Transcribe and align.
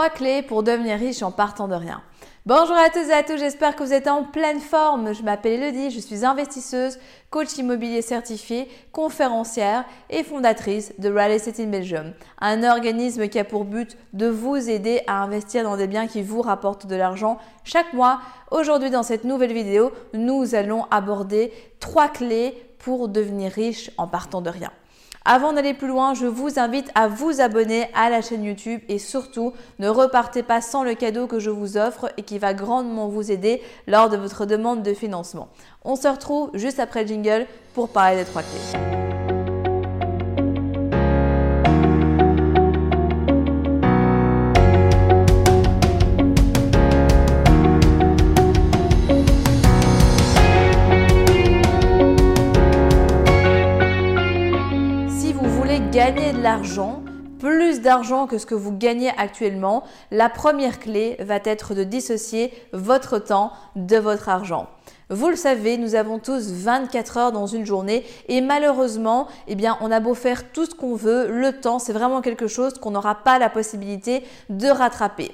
Trois 0.00 0.08
clés 0.08 0.40
pour 0.40 0.62
devenir 0.62 0.98
riche 0.98 1.22
en 1.22 1.30
partant 1.30 1.68
de 1.68 1.74
rien. 1.74 2.00
Bonjour 2.46 2.74
à 2.74 2.88
tous 2.88 3.10
et 3.10 3.12
à 3.12 3.22
tous, 3.22 3.36
j'espère 3.36 3.76
que 3.76 3.84
vous 3.84 3.92
êtes 3.92 4.08
en 4.08 4.24
pleine 4.24 4.58
forme. 4.58 5.14
Je 5.14 5.22
m'appelle 5.22 5.62
Elodie, 5.62 5.90
je 5.90 6.00
suis 6.00 6.24
investisseuse, 6.24 6.98
coach 7.28 7.58
immobilier 7.58 8.00
certifié, 8.00 8.66
conférencière 8.92 9.84
et 10.08 10.24
fondatrice 10.24 10.94
de 10.98 11.10
Real 11.10 11.32
Estate 11.32 11.60
in 11.60 11.66
Belgium, 11.66 12.14
un 12.40 12.64
organisme 12.64 13.28
qui 13.28 13.38
a 13.38 13.44
pour 13.44 13.66
but 13.66 13.98
de 14.14 14.26
vous 14.26 14.70
aider 14.70 15.02
à 15.06 15.22
investir 15.22 15.64
dans 15.64 15.76
des 15.76 15.86
biens 15.86 16.06
qui 16.06 16.22
vous 16.22 16.40
rapportent 16.40 16.86
de 16.86 16.96
l'argent 16.96 17.36
chaque 17.62 17.92
mois. 17.92 18.20
Aujourd'hui, 18.50 18.88
dans 18.88 19.02
cette 19.02 19.24
nouvelle 19.24 19.52
vidéo, 19.52 19.92
nous 20.14 20.54
allons 20.54 20.86
aborder 20.90 21.52
trois 21.78 22.08
clés 22.08 22.54
pour 22.78 23.08
devenir 23.08 23.52
riche 23.52 23.90
en 23.98 24.06
partant 24.06 24.40
de 24.40 24.48
rien. 24.48 24.70
Avant 25.24 25.52
d'aller 25.52 25.74
plus 25.74 25.88
loin, 25.88 26.14
je 26.14 26.26
vous 26.26 26.58
invite 26.58 26.90
à 26.94 27.06
vous 27.06 27.42
abonner 27.42 27.88
à 27.94 28.08
la 28.08 28.22
chaîne 28.22 28.42
YouTube 28.42 28.80
et 28.88 28.98
surtout 28.98 29.52
ne 29.78 29.88
repartez 29.88 30.42
pas 30.42 30.62
sans 30.62 30.82
le 30.82 30.94
cadeau 30.94 31.26
que 31.26 31.38
je 31.38 31.50
vous 31.50 31.76
offre 31.76 32.10
et 32.16 32.22
qui 32.22 32.38
va 32.38 32.54
grandement 32.54 33.08
vous 33.08 33.30
aider 33.30 33.60
lors 33.86 34.08
de 34.08 34.16
votre 34.16 34.46
demande 34.46 34.82
de 34.82 34.94
financement. 34.94 35.48
On 35.84 35.94
se 35.94 36.08
retrouve 36.08 36.50
juste 36.54 36.80
après 36.80 37.02
le 37.02 37.08
jingle 37.08 37.46
pour 37.74 37.90
parler 37.90 38.16
des 38.16 38.24
trois 38.24 38.42
clés. 38.42 38.89
L'argent, 56.40 57.02
plus 57.38 57.82
d'argent 57.82 58.26
que 58.26 58.38
ce 58.38 58.46
que 58.46 58.54
vous 58.54 58.72
gagnez 58.72 59.10
actuellement, 59.18 59.82
la 60.10 60.30
première 60.30 60.78
clé 60.78 61.16
va 61.20 61.36
être 61.44 61.74
de 61.74 61.84
dissocier 61.84 62.50
votre 62.72 63.18
temps 63.18 63.52
de 63.76 63.98
votre 63.98 64.30
argent. 64.30 64.66
Vous 65.10 65.28
le 65.28 65.36
savez, 65.36 65.76
nous 65.76 65.96
avons 65.96 66.18
tous 66.18 66.50
24 66.50 67.16
heures 67.18 67.32
dans 67.32 67.46
une 67.46 67.66
journée 67.66 68.04
et 68.28 68.40
malheureusement, 68.40 69.28
eh 69.48 69.54
bien, 69.54 69.76
on 69.82 69.90
a 69.90 70.00
beau 70.00 70.14
faire 70.14 70.50
tout 70.52 70.64
ce 70.64 70.74
qu'on 70.74 70.94
veut, 70.94 71.28
le 71.28 71.52
temps, 71.60 71.78
c'est 71.78 71.92
vraiment 71.92 72.22
quelque 72.22 72.46
chose 72.46 72.74
qu'on 72.74 72.92
n'aura 72.92 73.16
pas 73.16 73.38
la 73.38 73.50
possibilité 73.50 74.24
de 74.48 74.68
rattraper. 74.68 75.30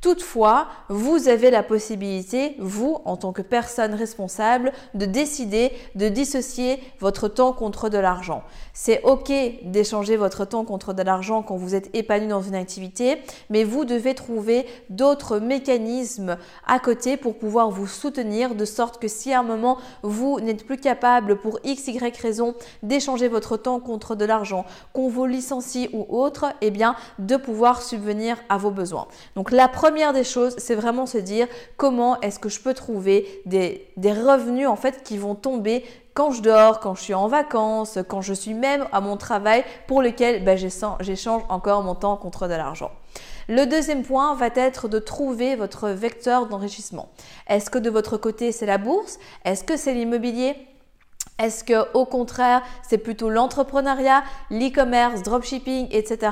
Toutefois, 0.00 0.68
vous 0.88 1.26
avez 1.26 1.50
la 1.50 1.64
possibilité, 1.64 2.54
vous, 2.60 2.98
en 3.04 3.16
tant 3.16 3.32
que 3.32 3.42
personne 3.42 3.94
responsable, 3.94 4.72
de 4.94 5.06
décider 5.06 5.72
de 5.96 6.08
dissocier 6.08 6.78
votre 7.00 7.26
temps 7.26 7.52
contre 7.52 7.88
de 7.88 7.98
l'argent. 7.98 8.44
C'est 8.72 9.02
OK 9.02 9.32
d'échanger 9.64 10.16
votre 10.16 10.44
temps 10.44 10.64
contre 10.64 10.92
de 10.92 11.02
l'argent 11.02 11.42
quand 11.42 11.56
vous 11.56 11.74
êtes 11.74 11.90
épanoui 11.96 12.28
dans 12.28 12.42
une 12.42 12.54
activité, 12.54 13.20
mais 13.50 13.64
vous 13.64 13.84
devez 13.84 14.14
trouver 14.14 14.66
d'autres 14.88 15.40
mécanismes 15.40 16.36
à 16.64 16.78
côté 16.78 17.16
pour 17.16 17.36
pouvoir 17.36 17.70
vous 17.70 17.88
soutenir 17.88 18.54
de 18.54 18.64
sorte 18.64 19.02
que 19.02 19.08
si 19.08 19.32
à 19.32 19.40
un 19.40 19.42
moment 19.42 19.78
vous 20.04 20.38
n'êtes 20.38 20.64
plus 20.64 20.76
capable 20.76 21.40
pour 21.40 21.58
x, 21.64 21.88
y 21.88 21.98
raison 22.22 22.54
d'échanger 22.84 23.26
votre 23.26 23.56
temps 23.56 23.80
contre 23.80 24.14
de 24.14 24.24
l'argent, 24.24 24.64
qu'on 24.92 25.08
vous 25.08 25.26
licencie 25.26 25.90
ou 25.92 26.06
autre, 26.08 26.46
eh 26.60 26.70
bien, 26.70 26.94
de 27.18 27.36
pouvoir 27.36 27.82
subvenir 27.82 28.36
à 28.48 28.58
vos 28.58 28.70
besoins. 28.70 29.08
Donc, 29.34 29.50
la 29.50 29.66
première 29.66 29.87
des 29.90 30.24
choses, 30.24 30.54
c'est 30.58 30.74
vraiment 30.74 31.06
se 31.06 31.18
dire 31.18 31.46
comment 31.76 32.20
est-ce 32.20 32.38
que 32.38 32.48
je 32.48 32.60
peux 32.60 32.74
trouver 32.74 33.26
des, 33.46 33.86
des 33.96 34.12
revenus 34.12 34.68
en 34.68 34.76
fait 34.76 35.02
qui 35.02 35.18
vont 35.18 35.34
tomber 35.34 35.84
quand 36.14 36.32
je 36.32 36.42
dors, 36.42 36.80
quand 36.80 36.94
je 36.94 37.02
suis 37.02 37.14
en 37.14 37.28
vacances, 37.28 37.98
quand 38.08 38.20
je 38.20 38.34
suis 38.34 38.54
même 38.54 38.86
à 38.92 39.00
mon 39.00 39.16
travail 39.16 39.64
pour 39.86 40.02
lequel 40.02 40.44
ben, 40.44 40.58
j'échange 41.00 41.42
encore 41.48 41.82
mon 41.82 41.94
temps 41.94 42.16
contre 42.16 42.48
de 42.48 42.54
l'argent. 42.54 42.90
Le 43.48 43.64
deuxième 43.64 44.02
point 44.02 44.34
va 44.34 44.48
être 44.54 44.88
de 44.88 44.98
trouver 44.98 45.56
votre 45.56 45.88
vecteur 45.88 46.46
d'enrichissement. 46.46 47.08
Est-ce 47.48 47.70
que 47.70 47.78
de 47.78 47.88
votre 47.88 48.16
côté 48.16 48.52
c'est 48.52 48.66
la 48.66 48.78
bourse? 48.78 49.18
Est-ce 49.44 49.64
que 49.64 49.76
c'est 49.76 49.94
l'immobilier? 49.94 50.54
Est-ce 51.38 51.64
que 51.64 51.92
au 51.94 52.04
contraire, 52.04 52.62
c'est 52.82 52.98
plutôt 52.98 53.30
l'entrepreneuriat, 53.30 54.24
l'e-commerce, 54.50 55.22
dropshipping, 55.22 55.88
etc. 55.90 56.30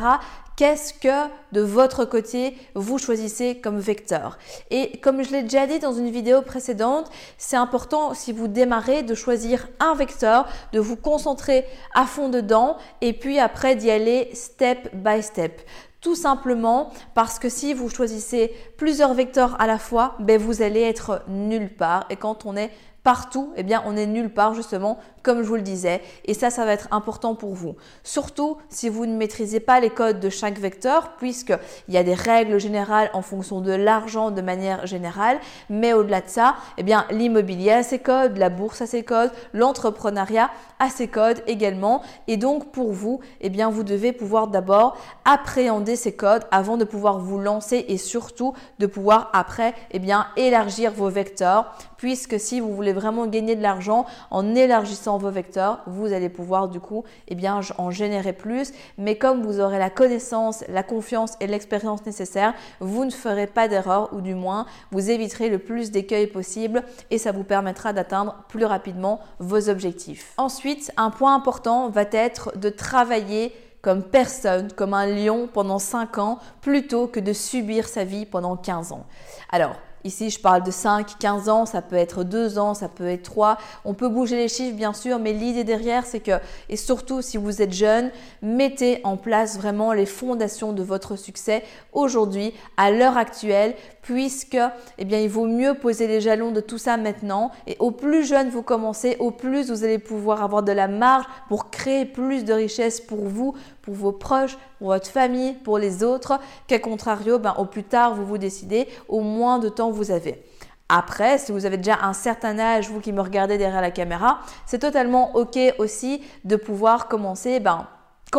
Qu'est-ce 0.57 0.95
que 0.95 1.29
de 1.53 1.61
votre 1.61 2.07
côté 2.07 2.57
vous 2.75 2.97
choisissez 2.97 3.61
comme 3.61 3.79
vecteur? 3.79 4.39
Et 4.71 4.99
comme 5.01 5.23
je 5.23 5.31
l'ai 5.31 5.43
déjà 5.43 5.67
dit 5.67 5.79
dans 5.79 5.93
une 5.93 6.11
vidéo 6.11 6.41
précédente, 6.41 7.11
c'est 7.37 7.57
important 7.57 8.15
si 8.15 8.33
vous 8.33 8.49
démarrez 8.49 9.03
de 9.03 9.15
choisir 9.15 9.69
un 9.81 9.95
vecteur, 9.95 10.49
de 10.73 10.81
vous 10.81 10.97
concentrer 10.97 11.67
à 11.95 12.07
fond 12.07 12.31
dedans 12.31 12.79
et 13.03 13.13
puis 13.13 13.39
après 13.39 13.77
d'y 13.77 13.91
aller 13.91 14.31
step 14.33 14.95
by 14.95 15.23
step. 15.23 15.61
Tout 16.01 16.15
simplement 16.15 16.91
parce 17.15 17.39
que 17.39 17.51
si 17.51 17.75
vous 17.75 17.91
choisissez 17.91 18.55
plusieurs 18.79 19.13
vecteurs 19.13 19.61
à 19.61 19.67
la 19.67 19.79
fois, 19.79 20.15
ben 20.21 20.41
vous 20.41 20.63
allez 20.63 20.83
être 20.83 21.23
nulle 21.29 21.75
part. 21.75 22.07
Et 22.09 22.17
quand 22.17 22.47
on 22.47 22.57
est 22.57 22.71
partout, 23.07 23.53
eh 23.55 23.63
bien, 23.63 23.85
on 23.87 23.97
est 23.97 24.05
nulle 24.05 24.31
part 24.31 24.53
justement, 24.53 24.99
comme 25.23 25.45
je 25.45 25.47
vous 25.47 25.55
le 25.55 25.63
disais. 25.63 26.03
Et 26.25 26.35
ça, 26.35 26.51
ça 26.51 26.65
va 26.65 26.73
être 26.73 26.89
important 26.91 27.37
pour 27.37 27.55
vous. 27.55 27.77
Surtout 28.03 28.57
si 28.69 28.89
vous 28.89 29.07
ne 29.07 29.17
maîtrisez 29.17 29.61
pas 29.61 29.79
les 29.79 29.91
codes 29.91 30.19
de 30.19 30.29
chaque 30.29 30.59
vecteur, 30.59 31.13
puisqu'il 31.17 31.95
y 31.95 31.99
a 31.99 32.03
des 32.03 32.15
règles 32.15 32.59
générales 32.59 33.09
en 33.13 33.23
fonction 33.23 33.61
de 33.61 33.71
l'argent 33.71 34.33
de 34.33 34.43
manière 34.43 34.89
générale. 34.89 35.39
Mais 35.71 35.93
au-delà 35.93 36.21
de 36.21 36.29
ça, 36.29 36.57
eh 36.79 36.83
bien, 36.83 37.07
l'immobilier 37.13 37.71
a 37.71 37.83
ses 37.85 38.01
codes, 38.01 38.39
la 38.39 38.51
bourse 38.51 38.83
a 38.83 38.87
ses 38.89 39.05
codes, 39.05 39.31
l'entrepreneuriat 39.53 40.51
a 40.81 40.91
ses 40.91 41.07
codes 41.07 41.45
également. 41.47 42.03
Et 42.27 42.37
donc, 42.37 42.73
pour 42.73 42.91
vous, 42.91 43.21
eh 43.41 43.51
bien, 43.51 43.71
vous 43.71 43.85
devez 43.85 44.11
pouvoir 44.11 44.49
d'abord 44.49 44.97
appréhender 45.25 45.95
ces 45.95 46.17
codes 46.17 46.43
avant 46.51 46.77
de 46.77 46.85
pouvoir 46.85 47.21
vous 47.21 47.39
lancer 47.39 47.85
et 47.87 47.99
surtout 47.99 48.53
de 48.81 48.87
pouvoir 48.87 49.31
après, 49.33 49.75
eh 49.93 50.01
bien, 50.01 50.27
élargir 50.37 50.91
vos 50.91 51.09
vecteurs 51.09 51.73
puisque 51.97 52.39
si 52.39 52.61
vous 52.61 52.75
voulez 52.75 52.93
vraiment 52.97 53.27
gagner 53.27 53.55
de 53.55 53.63
l'argent 53.63 54.07
en 54.31 54.55
élargissant 54.55 55.19
vos 55.19 55.31
vecteurs, 55.31 55.83
vous 55.87 56.13
allez 56.13 56.29
pouvoir 56.29 56.69
du 56.69 56.81
coup 56.81 57.05
eh 57.29 57.37
bien, 57.37 57.61
en 57.79 57.91
générer 57.91 58.33
plus. 58.33 58.73
Mais 58.99 59.17
comme 59.17 59.43
vous 59.43 59.61
aurez 59.61 59.79
la 59.79 59.91
connaissance, 59.91 60.65
la 60.69 60.83
confiance 60.83 61.35
et 61.41 61.47
l'expérience 61.47 62.05
nécessaires, 62.05 62.55
vous 62.81 63.05
ne 63.05 63.11
ferez 63.11 63.47
pas 63.47 63.69
d'erreur 63.69 64.13
ou 64.13 64.21
du 64.21 64.35
moins 64.35 64.67
vous 64.91 65.11
éviterez 65.11 65.49
le 65.49 65.59
plus 65.59 65.91
d'écueils 65.91 66.27
possible 66.27 66.83
et 67.11 67.19
ça 67.19 67.33
vous 67.33 67.45
permettra 67.45 67.93
d'atteindre 67.93 68.45
plus 68.49 68.65
rapidement 68.65 69.21
vos 69.39 69.69
objectifs. 69.69 70.33
Ensuite, 70.39 70.91
un 70.97 71.11
point 71.11 71.35
important 71.35 71.89
va 71.91 72.05
être 72.11 72.57
de 72.59 72.71
travailler 72.71 73.53
comme 73.87 74.03
personne, 74.03 74.73
comme 74.73 74.95
un 74.95 75.07
lion 75.07 75.49
pendant 75.53 75.79
5 75.79 76.19
ans, 76.19 76.39
plutôt 76.61 77.07
que 77.07 77.21
de 77.21 77.33
subir 77.33 77.87
sa 77.87 78.03
vie 78.03 78.27
pendant 78.27 78.57
15 78.57 78.91
ans. 78.91 79.07
Alors, 79.53 79.77
Ici, 80.07 80.31
je 80.31 80.39
parle 80.39 80.63
de 80.63 80.71
5, 80.71 81.19
15 81.19 81.49
ans, 81.49 81.67
ça 81.67 81.83
peut 81.83 81.97
être 81.97 82.23
2 82.23 82.61
ans, 82.61 82.75
ça 82.75 82.89
peut 82.89 83.09
être 83.09 83.25
3. 83.25 83.59
On 83.85 83.93
peut 83.93 84.09
bouger 84.09 84.37
les 84.37 84.47
chiffres, 84.47 84.77
bien 84.77 84.93
sûr, 84.93 85.19
mais 85.19 85.33
l'idée 85.33 85.65
derrière, 85.65 86.07
c'est 86.07 86.21
que, 86.21 86.39
et 86.69 86.77
surtout 86.77 87.23
si 87.23 87.39
vous 87.39 87.61
êtes 87.61 87.73
jeune, 87.73 88.13
mettez 88.41 89.01
en 89.03 89.17
place 89.17 89.59
vraiment 89.59 89.93
les 89.93 90.07
fondations 90.07 90.73
de 90.73 90.85
votre 90.85 91.17
succès 91.17 91.65
aujourd'hui, 91.93 92.55
à 92.77 92.93
l'heure 92.93 93.17
actuelle, 93.17 93.75
puisque, 94.03 94.59
eh 94.99 95.05
bien, 95.05 95.19
il 95.19 95.29
vaut 95.29 95.49
mieux 95.49 95.75
poser 95.75 96.07
les 96.07 96.21
jalons 96.21 96.53
de 96.53 96.61
tout 96.61 96.79
ça 96.79 96.97
maintenant. 96.97 97.51
Et 97.67 97.75
au 97.81 97.91
plus 97.91 98.25
jeune 98.25 98.49
vous 98.49 98.63
commencez, 98.63 99.17
au 99.19 99.33
plus 99.33 99.73
vous 99.73 99.83
allez 99.83 99.99
pouvoir 99.99 100.45
avoir 100.45 100.63
de 100.63 100.71
la 100.71 100.87
marge 100.87 101.25
pour 101.49 101.71
créer 101.71 102.05
plus 102.05 102.45
de 102.45 102.53
richesses 102.53 103.01
pour 103.01 103.25
vous, 103.25 103.57
pour 103.87 103.95
vos 103.95 104.13
proches, 104.13 104.59
pour 104.79 104.89
votre 104.89 105.07
famille, 105.07 105.55
pour 105.55 105.79
les 105.79 106.05
autres, 106.05 106.39
qu'à 106.67 106.79
contrario, 106.79 107.39
ben, 107.39 107.55
au 107.57 107.65
plus 107.65 107.85
tard 107.85 108.15
vous 108.15 108.27
vous 108.27 108.37
décidez, 108.37 108.89
au 109.09 109.21
moins 109.21 109.59
de 109.59 109.71
temps 109.71 109.91
vous 109.91 110.11
avez. 110.11 110.43
Après, 110.89 111.39
si 111.39 111.51
vous 111.51 111.67
avez 111.67 111.79
déjà 111.79 111.99
un 112.03 112.13
certain 112.13 112.59
âge, 112.59 112.91
vous 112.91 113.01
qui 113.01 113.13
me 113.13 113.21
regardez 113.21 113.59
derrière 113.59 113.81
la 113.81 113.91
caméra, 113.91 114.41
c'est 114.67 114.81
totalement 114.81 115.35
OK 115.35 115.59
aussi 115.79 116.23
de 116.45 116.57
pouvoir 116.57 117.09
commencer 117.09 117.59
ben, 117.61 117.87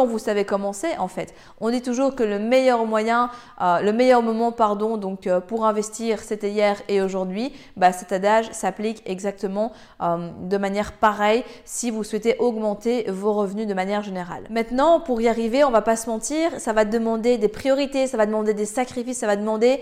vous 0.05 0.19
savez 0.19 0.45
commencer 0.45 0.89
en 0.99 1.07
fait. 1.07 1.33
On 1.59 1.69
dit 1.69 1.81
toujours 1.81 2.15
que 2.15 2.23
le 2.23 2.39
meilleur 2.39 2.85
moyen, 2.85 3.29
euh, 3.61 3.79
le 3.81 3.93
meilleur 3.93 4.21
moment 4.21 4.51
pardon, 4.51 4.97
donc 4.97 5.27
euh, 5.27 5.39
pour 5.39 5.65
investir 5.65 6.19
c'était 6.19 6.51
hier 6.51 6.81
et 6.87 7.01
aujourd'hui. 7.01 7.53
Bah, 7.75 7.91
cet 7.91 8.11
adage 8.11 8.51
s'applique 8.51 9.01
exactement 9.05 9.71
euh, 10.01 10.29
de 10.41 10.57
manière 10.57 10.93
pareille 10.93 11.43
si 11.65 11.91
vous 11.91 12.03
souhaitez 12.03 12.35
augmenter 12.39 13.05
vos 13.09 13.33
revenus 13.33 13.67
de 13.67 13.73
manière 13.73 14.03
générale. 14.03 14.43
Maintenant, 14.49 14.99
pour 14.99 15.21
y 15.21 15.27
arriver, 15.27 15.63
on 15.63 15.71
va 15.71 15.81
pas 15.81 15.95
se 15.95 16.09
mentir, 16.09 16.59
ça 16.59 16.73
va 16.73 16.85
demander 16.85 17.37
des 17.37 17.47
priorités, 17.47 18.07
ça 18.07 18.17
va 18.17 18.25
demander 18.25 18.53
des 18.53 18.65
sacrifices, 18.65 19.19
ça 19.19 19.27
va 19.27 19.35
demander 19.35 19.81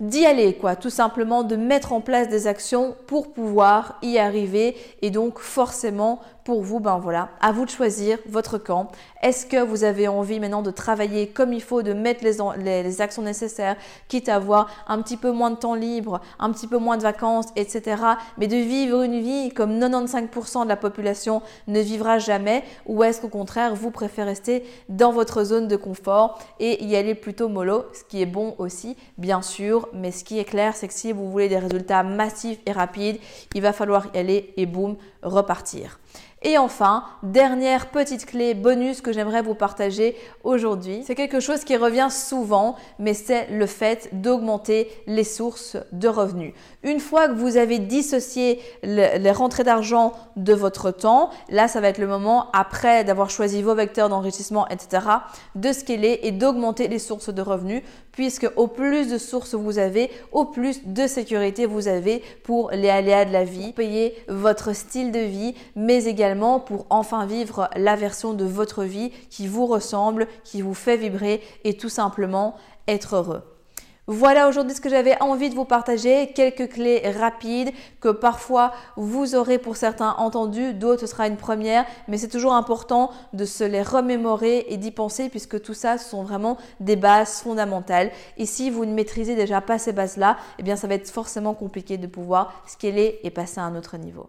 d'y 0.00 0.26
aller, 0.26 0.54
quoi, 0.54 0.76
tout 0.76 0.90
simplement 0.90 1.42
de 1.42 1.56
mettre 1.56 1.92
en 1.92 2.00
place 2.00 2.28
des 2.28 2.46
actions 2.46 2.94
pour 3.06 3.32
pouvoir 3.32 3.98
y 4.02 4.18
arriver 4.18 4.76
et 5.00 5.10
donc 5.10 5.38
forcément 5.38 6.20
pour 6.46 6.62
vous, 6.62 6.78
ben 6.78 6.98
voilà, 6.98 7.30
à 7.40 7.50
vous 7.50 7.64
de 7.64 7.70
choisir 7.70 8.18
votre 8.28 8.56
camp. 8.56 8.92
Est-ce 9.20 9.46
que 9.46 9.60
vous 9.60 9.82
avez 9.82 10.06
envie 10.06 10.38
maintenant 10.38 10.62
de 10.62 10.70
travailler 10.70 11.26
comme 11.26 11.52
il 11.52 11.60
faut, 11.60 11.82
de 11.82 11.92
mettre 11.92 12.22
les, 12.22 13.00
actions 13.00 13.22
nécessaires, 13.22 13.74
quitte 14.06 14.28
à 14.28 14.36
avoir 14.36 14.70
un 14.86 15.02
petit 15.02 15.16
peu 15.16 15.32
moins 15.32 15.50
de 15.50 15.56
temps 15.56 15.74
libre, 15.74 16.20
un 16.38 16.52
petit 16.52 16.68
peu 16.68 16.78
moins 16.78 16.98
de 16.98 17.02
vacances, 17.02 17.46
etc. 17.56 18.00
Mais 18.38 18.46
de 18.46 18.54
vivre 18.54 19.02
une 19.02 19.20
vie 19.20 19.48
comme 19.48 19.76
95% 19.76 20.62
de 20.62 20.68
la 20.68 20.76
population 20.76 21.42
ne 21.66 21.80
vivra 21.80 22.20
jamais 22.20 22.62
Ou 22.86 23.02
est-ce 23.02 23.20
qu'au 23.20 23.28
contraire, 23.28 23.74
vous 23.74 23.90
préférez 23.90 24.28
rester 24.28 24.64
dans 24.88 25.10
votre 25.10 25.42
zone 25.42 25.66
de 25.66 25.76
confort 25.76 26.38
et 26.60 26.84
y 26.84 26.94
aller 26.94 27.16
plutôt 27.16 27.48
mollo, 27.48 27.86
ce 27.92 28.04
qui 28.04 28.22
est 28.22 28.26
bon 28.26 28.54
aussi, 28.58 28.96
bien 29.18 29.42
sûr. 29.42 29.88
Mais 29.92 30.12
ce 30.12 30.22
qui 30.22 30.38
est 30.38 30.44
clair, 30.44 30.76
c'est 30.76 30.86
que 30.86 30.94
si 30.94 31.10
vous 31.10 31.28
voulez 31.28 31.48
des 31.48 31.58
résultats 31.58 32.04
massifs 32.04 32.60
et 32.66 32.72
rapides, 32.72 33.18
il 33.52 33.62
va 33.62 33.72
falloir 33.72 34.06
y 34.14 34.18
aller 34.18 34.54
et 34.56 34.66
boum, 34.66 34.94
repartir. 35.26 35.98
Et 36.42 36.58
enfin, 36.58 37.02
dernière 37.22 37.90
petite 37.90 38.26
clé 38.26 38.54
bonus 38.54 39.00
que 39.00 39.12
j'aimerais 39.12 39.40
vous 39.40 39.54
partager 39.54 40.14
aujourd'hui, 40.44 41.02
c'est 41.04 41.14
quelque 41.14 41.40
chose 41.40 41.64
qui 41.64 41.76
revient 41.76 42.08
souvent, 42.10 42.76
mais 42.98 43.14
c'est 43.14 43.48
le 43.50 43.66
fait 43.66 44.10
d'augmenter 44.12 44.88
les 45.06 45.24
sources 45.24 45.76
de 45.92 46.08
revenus. 46.08 46.52
Une 46.82 47.00
fois 47.00 47.26
que 47.28 47.32
vous 47.32 47.56
avez 47.56 47.78
dissocié 47.78 48.60
les 48.82 49.30
rentrées 49.32 49.64
d'argent 49.64 50.12
de 50.36 50.52
votre 50.52 50.90
temps, 50.90 51.30
là 51.48 51.68
ça 51.68 51.80
va 51.80 51.88
être 51.88 51.98
le 51.98 52.06
moment 52.06 52.50
après 52.52 53.02
d'avoir 53.02 53.30
choisi 53.30 53.62
vos 53.62 53.74
vecteurs 53.74 54.10
d'enrichissement, 54.10 54.68
etc., 54.68 55.06
de 55.54 55.72
scaler 55.72 56.20
et 56.22 56.32
d'augmenter 56.32 56.86
les 56.86 56.98
sources 56.98 57.30
de 57.30 57.42
revenus, 57.42 57.82
puisque 58.12 58.48
au 58.56 58.66
plus 58.66 59.10
de 59.10 59.18
sources 59.18 59.54
vous 59.54 59.78
avez, 59.78 60.10
au 60.32 60.44
plus 60.44 60.86
de 60.86 61.06
sécurité 61.06 61.64
vous 61.64 61.88
avez 61.88 62.22
pour 62.44 62.70
les 62.70 62.90
aléas 62.90 63.24
de 63.24 63.32
la 63.32 63.44
vie, 63.44 63.72
payer 63.72 64.14
votre 64.28 64.74
style 64.74 65.12
vie, 65.24 65.54
mais 65.74 66.04
également 66.04 66.60
pour 66.60 66.86
enfin 66.90 67.24
vivre 67.26 67.70
la 67.76 67.96
version 67.96 68.34
de 68.34 68.44
votre 68.44 68.84
vie 68.84 69.10
qui 69.30 69.46
vous 69.46 69.66
ressemble, 69.66 70.28
qui 70.44 70.62
vous 70.62 70.74
fait 70.74 70.96
vibrer 70.96 71.42
et 71.64 71.76
tout 71.76 71.88
simplement 71.88 72.54
être 72.86 73.16
heureux. 73.16 73.42
Voilà 74.08 74.46
aujourd'hui 74.46 74.72
ce 74.72 74.80
que 74.80 74.88
j'avais 74.88 75.20
envie 75.20 75.50
de 75.50 75.56
vous 75.56 75.64
partager, 75.64 76.28
quelques 76.32 76.68
clés 76.68 77.02
rapides 77.18 77.72
que 78.00 78.10
parfois 78.10 78.72
vous 78.94 79.34
aurez 79.34 79.58
pour 79.58 79.76
certains 79.76 80.14
entendu, 80.18 80.74
d'autres 80.74 81.06
sera 81.06 81.26
une 81.26 81.36
première, 81.36 81.84
mais 82.06 82.16
c'est 82.16 82.28
toujours 82.28 82.54
important 82.54 83.10
de 83.32 83.44
se 83.44 83.64
les 83.64 83.82
remémorer 83.82 84.66
et 84.68 84.76
d'y 84.76 84.92
penser 84.92 85.28
puisque 85.28 85.60
tout 85.60 85.74
ça 85.74 85.98
ce 85.98 86.08
sont 86.08 86.22
vraiment 86.22 86.56
des 86.78 86.94
bases 86.94 87.40
fondamentales. 87.40 88.12
Et 88.36 88.46
si 88.46 88.70
vous 88.70 88.84
ne 88.84 88.94
maîtrisez 88.94 89.34
déjà 89.34 89.60
pas 89.60 89.80
ces 89.80 89.92
bases-là, 89.92 90.36
eh 90.60 90.62
bien 90.62 90.76
ça 90.76 90.86
va 90.86 90.94
être 90.94 91.10
forcément 91.10 91.54
compliqué 91.54 91.98
de 91.98 92.06
pouvoir 92.06 92.62
scaler 92.68 93.18
et 93.24 93.30
passer 93.30 93.58
à 93.58 93.64
un 93.64 93.74
autre 93.74 93.96
niveau. 93.96 94.28